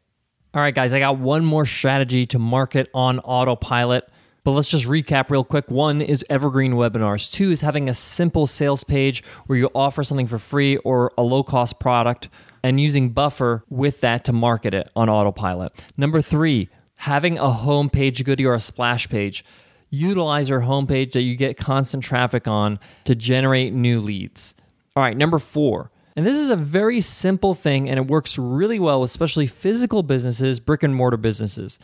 All 0.53 0.61
right, 0.61 0.75
guys, 0.75 0.93
I 0.93 0.99
got 0.99 1.17
one 1.17 1.43
more 1.43 1.65
strategy 1.65 2.25
to 2.27 2.37
market 2.37 2.87
on 2.93 3.17
autopilot. 3.19 4.07
But 4.43 4.51
let's 4.51 4.67
just 4.67 4.87
recap 4.87 5.29
real 5.29 5.45
quick. 5.45 5.71
One 5.71 6.01
is 6.01 6.25
evergreen 6.29 6.73
webinars. 6.73 7.31
Two 7.31 7.51
is 7.51 7.61
having 7.61 7.87
a 7.87 7.93
simple 7.93 8.45
sales 8.45 8.83
page 8.83 9.23
where 9.45 9.57
you 9.57 9.69
offer 9.73 10.03
something 10.03 10.27
for 10.27 10.37
free 10.37 10.75
or 10.77 11.13
a 11.17 11.23
low 11.23 11.43
cost 11.43 11.79
product 11.79 12.27
and 12.61 12.79
using 12.79 13.11
Buffer 13.11 13.63
with 13.69 14.01
that 14.01 14.25
to 14.25 14.33
market 14.33 14.73
it 14.73 14.89
on 14.97 15.09
autopilot. 15.09 15.71
Number 15.95 16.21
three, 16.21 16.67
having 16.97 17.37
a 17.37 17.43
homepage 17.43 18.23
goodie 18.25 18.45
or 18.45 18.53
a 18.53 18.59
splash 18.59 19.07
page. 19.07 19.45
Utilize 19.89 20.49
your 20.49 20.61
homepage 20.61 21.11
that 21.13 21.21
you 21.21 21.35
get 21.35 21.55
constant 21.55 22.03
traffic 22.03 22.47
on 22.47 22.79
to 23.05 23.13
generate 23.15 23.73
new 23.73 24.01
leads. 24.01 24.55
All 24.95 25.03
right, 25.03 25.15
number 25.15 25.39
four, 25.39 25.91
and 26.15 26.25
this 26.25 26.37
is 26.37 26.49
a 26.49 26.55
very 26.55 26.99
simple 26.99 27.53
thing 27.53 27.87
and 27.87 27.97
it 27.97 28.07
works 28.07 28.37
really 28.37 28.79
well, 28.79 29.03
especially 29.03 29.47
physical 29.47 30.03
businesses, 30.03 30.59
brick 30.59 30.83
and 30.83 30.95
mortar 30.95 31.17
businesses 31.17 31.79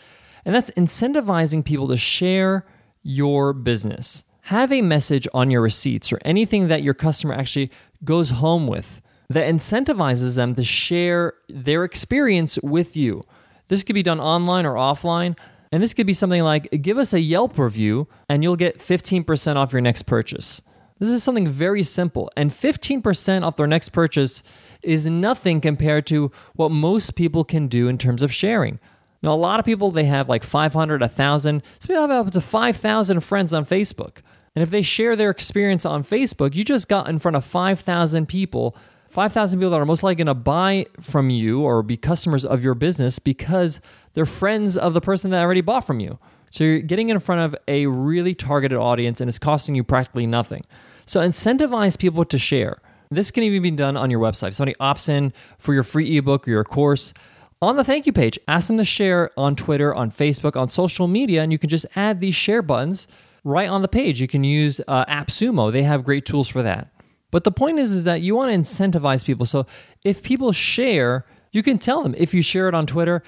and 0.46 0.56
that's 0.56 0.72
incentivizing 0.72 1.64
people 1.64 1.88
to 1.88 1.98
share 1.98 2.66
your 3.04 3.54
business. 3.54 4.24
Have 4.44 4.72
a 4.72 4.82
message 4.82 5.28
on 5.34 5.52
your 5.52 5.62
receipts 5.62 6.12
or 6.12 6.20
anything 6.26 6.68
that 6.68 6.84
your 6.84 6.94
customer 6.94 7.34
actually 7.34 7.72
goes 8.04 8.32
home 8.32 8.68
with. 8.68 9.02
that 9.32 9.54
incentivizes 9.54 10.36
them 10.36 10.56
to 10.56 10.64
share 10.64 11.34
their 11.50 11.84
experience 11.84 12.58
with 12.64 12.98
you. 12.98 13.24
This 13.68 13.84
could 13.84 13.94
be 13.94 14.02
done 14.02 14.20
online 14.20 14.66
or 14.66 14.74
offline. 14.74 15.38
And 15.72 15.84
this 15.84 15.94
could 15.94 16.08
be 16.08 16.14
something 16.14 16.42
like 16.42 16.82
give 16.82 16.98
us 16.98 17.14
a 17.14 17.20
Yelp 17.20 17.60
review 17.60 18.08
and 18.28 18.42
you'll 18.42 18.56
get 18.56 18.80
15% 18.80 19.56
off 19.56 19.72
your 19.72 19.82
next 19.82 20.04
purchase. 20.04 20.64
This 20.98 21.10
is 21.10 21.24
something 21.24 21.48
very 21.48 21.84
simple. 21.84 22.32
And 22.36 22.52
15% 22.52 23.44
off 23.44 23.56
their 23.56 23.68
next 23.68 23.90
purchase 23.90 24.44
is 24.82 25.06
nothing 25.06 25.62
compared 25.62 26.08
to 26.08 26.32
what 26.56 26.72
most 26.72 27.16
people 27.16 27.44
can 27.44 27.68
do 27.68 27.88
in 27.88 27.98
terms 27.98 28.22
of 28.22 28.34
sharing. 28.34 28.80
Now, 29.22 29.34
a 29.34 29.36
lot 29.36 29.60
of 29.60 29.66
people, 29.66 29.92
they 29.92 30.06
have 30.06 30.30
like 30.30 30.44
500, 30.44 31.02
1,000, 31.02 31.64
some 31.80 31.88
people 31.88 32.08
have 32.08 32.28
up 32.28 32.34
to 32.34 32.42
5,000 32.42 33.20
friends 33.20 33.54
on 33.54 33.66
Facebook. 33.66 34.20
And 34.56 34.64
if 34.64 34.70
they 34.70 34.82
share 34.82 35.16
their 35.16 35.30
experience 35.30 35.86
on 35.86 36.04
Facebook, 36.04 36.56
you 36.56 36.64
just 36.64 36.88
got 36.88 37.10
in 37.10 37.20
front 37.20 37.36
of 37.36 37.46
5,000 37.46 38.28
people, 38.28 38.76
5,000 39.10 39.60
people 39.60 39.72
that 39.72 39.80
are 39.80 39.86
most 39.86 40.04
likely 40.04 40.24
going 40.24 40.28
to 40.28 40.34
buy 40.34 40.86
from 41.02 41.30
you 41.30 41.62
or 41.62 41.84
be 41.84 41.98
customers 41.98 42.46
of 42.46 42.64
your 42.64 42.74
business 42.74 43.20
because 43.20 43.82
they're 44.14 44.26
friends 44.26 44.78
of 44.78 44.94
the 44.94 45.02
person 45.02 45.32
that 45.32 45.44
already 45.44 45.62
bought 45.62 45.86
from 45.86 46.00
you. 46.00 46.18
So 46.52 46.64
you're 46.64 46.80
getting 46.80 47.10
in 47.10 47.20
front 47.20 47.42
of 47.42 47.56
a 47.68 47.86
really 47.86 48.34
targeted 48.34 48.78
audience 48.78 49.22
and 49.22 49.28
it's 49.28 49.40
costing 49.40 49.76
you 49.76 49.84
practically 49.84 50.26
nothing. 50.26 50.66
So 51.06 51.20
incentivize 51.22 51.98
people 51.98 52.26
to 52.26 52.38
share. 52.38 52.82
This 53.12 53.32
can 53.32 53.44
even 53.44 53.62
be 53.62 53.72
done 53.72 53.98
on 53.98 54.12
your 54.12 54.20
website. 54.20 54.50
If 54.50 54.56
somebody 54.56 54.76
opts 54.80 55.10
in 55.10 55.34
for 55.58 55.74
your 55.74 55.84
free 55.84 56.18
ebook 56.18 56.48
or 56.48 56.52
your 56.52 56.64
course, 56.64 57.14
on 57.62 57.76
the 57.76 57.84
thank 57.84 58.06
you 58.06 58.14
page, 58.14 58.40
ask 58.48 58.68
them 58.68 58.78
to 58.78 58.86
share 58.86 59.32
on 59.38 59.56
Twitter, 59.56 59.94
on 59.94 60.12
Facebook, 60.12 60.56
on 60.56 60.70
social 60.70 61.08
media, 61.08 61.44
and 61.44 61.52
you 61.52 61.58
can 61.58 61.70
just 61.70 61.86
add 61.96 62.20
these 62.20 62.36
share 62.36 62.62
buttons 62.62 63.08
right 63.44 63.70
on 63.70 63.82
the 63.82 63.88
page. 63.88 64.22
You 64.22 64.28
can 64.28 64.44
use 64.44 64.80
uh, 64.88 65.06
AppSumo, 65.06 65.72
they 65.72 65.84
have 65.84 66.04
great 66.04 66.26
tools 66.26 66.48
for 66.48 66.64
that. 66.64 66.90
But 67.32 67.44
the 67.44 67.52
point 67.52 67.80
is, 67.80 67.92
is 67.92 68.06
that 68.06 68.22
you 68.22 68.36
want 68.36 68.52
to 68.52 68.58
incentivize 68.58 69.26
people. 69.26 69.46
So 69.46 69.68
if 70.04 70.24
people 70.24 70.52
share, 70.52 71.26
you 71.52 71.62
can 71.62 71.78
tell 71.78 72.02
them 72.02 72.16
if 72.18 72.34
you 72.34 72.42
share 72.42 72.68
it 72.68 72.74
on 72.74 72.88
Twitter, 72.88 73.24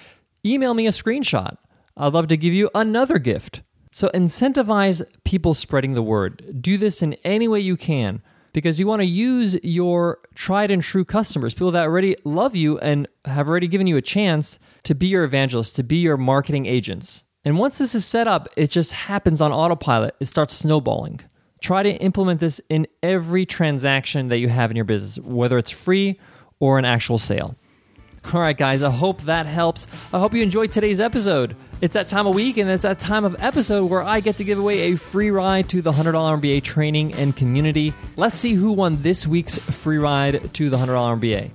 email 0.46 0.74
me 0.74 0.88
a 0.88 0.92
screenshot. 0.92 1.58
I'd 1.98 2.14
love 2.14 2.28
to 2.30 2.38
give 2.38 2.54
you 2.54 2.70
another 2.74 3.20
gift. 3.20 3.62
So 3.92 4.10
incentivize 4.10 5.04
people 5.26 5.54
spreading 5.54 5.94
the 5.94 6.02
word. 6.02 6.62
Do 6.62 6.78
this 6.78 7.02
in 7.02 7.14
any 7.26 7.48
way 7.48 7.60
you 7.60 7.76
can 7.76 8.24
because 8.53 8.79
you 8.79 8.88
want 8.88 9.01
to 9.01 9.05
use 9.05 9.55
your 9.63 10.20
tried 10.36 10.72
and 10.72 10.81
true 10.81 11.05
customers, 11.05 11.53
people 11.53 11.72
that 11.72 11.84
already 11.84 12.15
love 12.24 12.55
you 12.55 12.77
and 12.79 13.08
have 13.25 13.50
already 13.50 13.67
given 13.67 13.88
you 13.88 13.98
a 13.98 14.01
chance 14.01 14.60
to 14.84 14.96
be 14.96 15.08
your 15.08 15.24
evangelists, 15.24 15.74
to 15.74 15.84
be 15.84 15.98
your 15.98 16.17
marketing 16.17 16.65
agents. 16.65 17.24
And 17.43 17.58
once 17.58 17.77
this 17.77 17.96
is 17.96 18.05
set 18.05 18.27
up, 18.27 18.48
it 18.55 18.70
just 18.70 18.93
happens 18.93 19.41
on 19.41 19.51
autopilot. 19.51 20.15
It 20.20 20.25
starts 20.25 20.55
snowballing. 20.55 21.22
Try 21.60 21.84
to 21.84 21.91
implement 21.98 22.39
this 22.39 22.60
in 22.70 22.88
every 23.03 23.46
transaction 23.46 24.29
that 24.29 24.39
you 24.39 24.50
have 24.50 24.72
in 24.72 24.75
your 24.75 24.86
business, 24.86 25.24
whether 25.24 25.58
it's 25.58 25.72
free 25.72 26.20
or 26.60 26.77
an 26.77 26.86
actual 26.86 27.17
sale. 27.17 27.55
All 28.25 28.40
right, 28.40 28.56
guys, 28.56 28.82
I 28.82 28.90
hope 28.92 29.24
that 29.24 29.46
helps. 29.46 29.88
I 30.13 30.20
hope 30.20 30.34
you 30.34 30.42
enjoyed 30.42 30.72
today's 30.72 31.01
episode. 31.01 31.56
It's 31.82 31.96
that 31.96 32.08
time 32.08 32.28
of 32.28 32.36
week 32.36 32.56
and 32.58 32.70
it's 32.70 32.84
that 32.84 33.00
time 33.00 33.25
of 33.25 33.36
episode 33.40 33.90
where 33.90 34.04
I 34.04 34.22
get 34.22 34.38
to 34.38 34.44
give 34.46 34.58
away 34.58 34.94
a 34.94 34.96
free 34.96 35.32
ride 35.32 35.68
to 35.70 35.82
the 35.82 35.92
$100 35.92 36.13
MBA 36.13 36.63
training 36.63 37.13
and 37.16 37.36
community. 37.36 37.94
Let's 38.16 38.36
see 38.36 38.54
who 38.54 38.72
won 38.72 39.01
this 39.01 39.28
week's 39.28 39.58
free 39.58 39.98
ride 39.98 40.54
to 40.54 40.70
the 40.70 40.78
$100 40.78 41.20
MBA. 41.20 41.50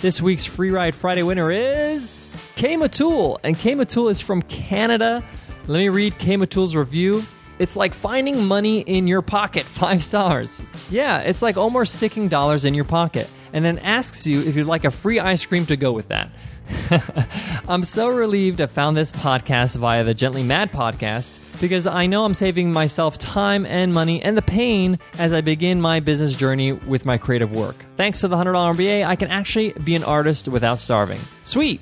This 0.00 0.22
week's 0.22 0.46
free 0.46 0.70
ride 0.70 0.94
Friday 0.94 1.22
winner 1.22 1.50
is 1.50 2.30
K 2.56 2.76
Matul, 2.76 3.38
and 3.44 3.54
K 3.58 3.74
Matul 3.74 4.10
is 4.10 4.20
from 4.20 4.40
Canada. 4.42 5.22
Let 5.66 5.80
me 5.80 5.90
read 5.90 6.18
K 6.18 6.36
Matul's 6.36 6.74
review. 6.74 7.22
It's 7.58 7.76
like 7.76 7.92
finding 7.92 8.46
money 8.46 8.80
in 8.80 9.06
your 9.06 9.20
pocket, 9.20 9.62
five 9.64 10.02
stars. 10.02 10.62
Yeah, 10.88 11.18
it's 11.20 11.42
like 11.42 11.58
almost 11.58 11.96
sticking 11.96 12.28
dollars 12.28 12.64
in 12.64 12.72
your 12.72 12.86
pocket 12.86 13.28
and 13.52 13.64
then 13.64 13.78
asks 13.78 14.26
you 14.26 14.40
if 14.40 14.56
you'd 14.56 14.66
like 14.66 14.84
a 14.84 14.90
free 14.90 15.20
ice 15.20 15.44
cream 15.44 15.66
to 15.66 15.76
go 15.76 15.92
with 15.92 16.08
that. 16.08 16.30
I'm 17.68 17.84
so 17.84 18.08
relieved 18.08 18.60
I 18.60 18.66
found 18.66 18.96
this 18.96 19.12
podcast 19.12 19.76
via 19.76 20.04
the 20.04 20.14
Gently 20.14 20.42
Mad 20.42 20.72
podcast 20.72 21.38
because 21.60 21.86
I 21.86 22.06
know 22.06 22.24
I'm 22.24 22.34
saving 22.34 22.72
myself 22.72 23.18
time 23.18 23.66
and 23.66 23.92
money 23.92 24.22
and 24.22 24.36
the 24.36 24.42
pain 24.42 24.98
as 25.18 25.32
I 25.32 25.40
begin 25.40 25.80
my 25.80 26.00
business 26.00 26.34
journey 26.34 26.72
with 26.72 27.04
my 27.04 27.18
creative 27.18 27.54
work. 27.54 27.76
Thanks 27.96 28.20
to 28.20 28.28
the 28.28 28.36
$100 28.36 28.74
MBA, 28.74 29.06
I 29.06 29.16
can 29.16 29.28
actually 29.28 29.72
be 29.72 29.94
an 29.94 30.04
artist 30.04 30.48
without 30.48 30.78
starving. 30.78 31.20
Sweet! 31.44 31.80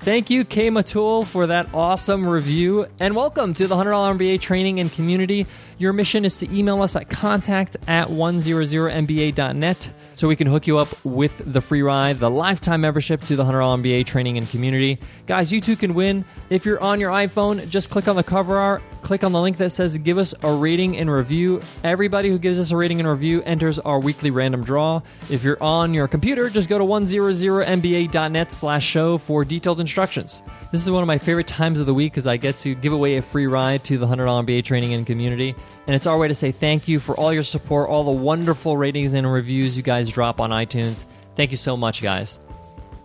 Thank 0.00 0.30
you, 0.30 0.46
K 0.46 0.70
Matul, 0.70 1.26
for 1.26 1.46
that 1.48 1.74
awesome 1.74 2.26
review. 2.26 2.86
And 2.98 3.14
welcome 3.14 3.52
to 3.52 3.66
the 3.66 3.74
$100 3.76 4.18
MBA 4.18 4.40
training 4.40 4.80
and 4.80 4.90
community. 4.90 5.46
Your 5.76 5.92
mission 5.92 6.24
is 6.24 6.38
to 6.38 6.50
email 6.50 6.80
us 6.80 6.96
at 6.96 7.10
contact 7.10 7.76
at 7.86 8.08
100mba.net 8.08 9.90
so 10.14 10.28
we 10.28 10.36
can 10.36 10.46
hook 10.46 10.66
you 10.66 10.78
up 10.78 10.88
with 11.04 11.40
the 11.44 11.60
free 11.60 11.82
ride, 11.82 12.18
the 12.18 12.30
lifetime 12.30 12.80
membership 12.80 13.22
to 13.22 13.36
the 13.36 13.44
$100 13.44 13.82
MBA 13.82 14.06
training 14.06 14.38
and 14.38 14.48
community. 14.48 14.98
Guys, 15.26 15.52
you 15.52 15.60
too 15.60 15.76
can 15.76 15.94
win. 15.94 16.24
If 16.48 16.64
you're 16.66 16.80
on 16.80 17.00
your 17.00 17.10
iPhone, 17.10 17.68
just 17.68 17.90
click 17.90 18.08
on 18.08 18.16
the 18.16 18.22
cover 18.22 18.58
art 18.58 18.82
click 19.10 19.24
on 19.24 19.32
the 19.32 19.40
link 19.40 19.56
that 19.56 19.70
says 19.70 19.98
give 19.98 20.18
us 20.18 20.36
a 20.44 20.52
rating 20.52 20.96
and 20.96 21.10
review. 21.10 21.60
Everybody 21.82 22.28
who 22.28 22.38
gives 22.38 22.60
us 22.60 22.70
a 22.70 22.76
rating 22.76 23.00
and 23.00 23.08
review 23.08 23.42
enters 23.42 23.80
our 23.80 23.98
weekly 23.98 24.30
random 24.30 24.62
draw. 24.62 25.02
If 25.28 25.42
you're 25.42 25.60
on 25.60 25.92
your 25.94 26.06
computer, 26.06 26.48
just 26.48 26.68
go 26.68 26.78
to 26.78 26.84
100mba.net 26.84 28.52
slash 28.52 28.86
show 28.86 29.18
for 29.18 29.44
detailed 29.44 29.80
instructions. 29.80 30.44
This 30.70 30.80
is 30.80 30.92
one 30.92 31.02
of 31.02 31.08
my 31.08 31.18
favorite 31.18 31.48
times 31.48 31.80
of 31.80 31.86
the 31.86 31.92
week 31.92 32.12
because 32.12 32.28
I 32.28 32.36
get 32.36 32.58
to 32.58 32.76
give 32.76 32.92
away 32.92 33.16
a 33.16 33.22
free 33.22 33.48
ride 33.48 33.82
to 33.86 33.98
the 33.98 34.06
$100 34.06 34.46
MBA 34.46 34.64
training 34.64 34.94
and 34.94 35.04
community. 35.04 35.56
And 35.88 35.96
it's 35.96 36.06
our 36.06 36.16
way 36.16 36.28
to 36.28 36.34
say 36.34 36.52
thank 36.52 36.86
you 36.86 37.00
for 37.00 37.16
all 37.16 37.32
your 37.32 37.42
support, 37.42 37.88
all 37.88 38.04
the 38.04 38.12
wonderful 38.12 38.76
ratings 38.76 39.14
and 39.14 39.28
reviews 39.28 39.76
you 39.76 39.82
guys 39.82 40.08
drop 40.08 40.40
on 40.40 40.50
iTunes. 40.50 41.02
Thank 41.34 41.50
you 41.50 41.56
so 41.56 41.76
much, 41.76 42.00
guys. 42.00 42.38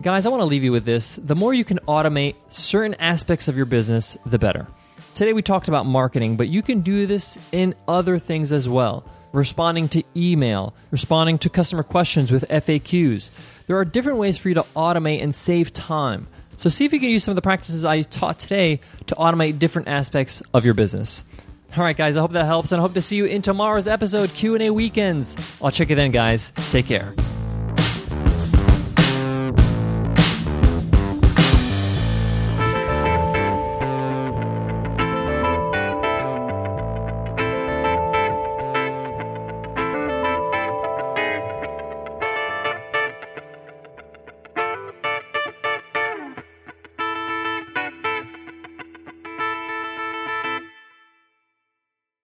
Guys, 0.02 0.24
I 0.24 0.28
want 0.28 0.42
to 0.42 0.46
leave 0.46 0.62
you 0.62 0.70
with 0.70 0.84
this. 0.84 1.16
The 1.16 1.34
more 1.34 1.52
you 1.52 1.64
can 1.64 1.80
automate 1.88 2.36
certain 2.46 2.94
aspects 3.00 3.48
of 3.48 3.56
your 3.56 3.66
business, 3.66 4.16
the 4.24 4.38
better. 4.38 4.68
Today 5.16 5.32
we 5.32 5.40
talked 5.40 5.68
about 5.68 5.86
marketing, 5.86 6.36
but 6.36 6.48
you 6.48 6.60
can 6.60 6.82
do 6.82 7.06
this 7.06 7.38
in 7.50 7.74
other 7.88 8.18
things 8.18 8.52
as 8.52 8.68
well. 8.68 9.02
Responding 9.32 9.88
to 9.88 10.04
email, 10.14 10.74
responding 10.90 11.38
to 11.38 11.48
customer 11.48 11.82
questions 11.82 12.30
with 12.30 12.44
FAQs. 12.50 13.30
There 13.66 13.78
are 13.78 13.84
different 13.86 14.18
ways 14.18 14.36
for 14.36 14.50
you 14.50 14.54
to 14.56 14.62
automate 14.76 15.22
and 15.22 15.34
save 15.34 15.72
time. 15.72 16.26
So 16.58 16.68
see 16.68 16.84
if 16.84 16.92
you 16.92 17.00
can 17.00 17.08
use 17.08 17.24
some 17.24 17.32
of 17.32 17.36
the 17.36 17.40
practices 17.40 17.82
I 17.82 18.02
taught 18.02 18.38
today 18.38 18.80
to 19.06 19.14
automate 19.14 19.58
different 19.58 19.88
aspects 19.88 20.42
of 20.52 20.66
your 20.66 20.74
business. 20.74 21.24
All 21.74 21.82
right, 21.82 21.96
guys, 21.96 22.18
I 22.18 22.20
hope 22.20 22.32
that 22.32 22.44
helps 22.44 22.72
and 22.72 22.78
I 22.78 22.82
hope 22.82 22.92
to 22.92 23.00
see 23.00 23.16
you 23.16 23.24
in 23.24 23.40
tomorrow's 23.40 23.88
episode 23.88 24.28
Q&A 24.34 24.68
weekends. 24.68 25.34
I'll 25.62 25.70
check 25.70 25.88
you 25.88 25.96
then, 25.96 26.10
guys. 26.10 26.52
Take 26.70 26.88
care. 26.88 27.14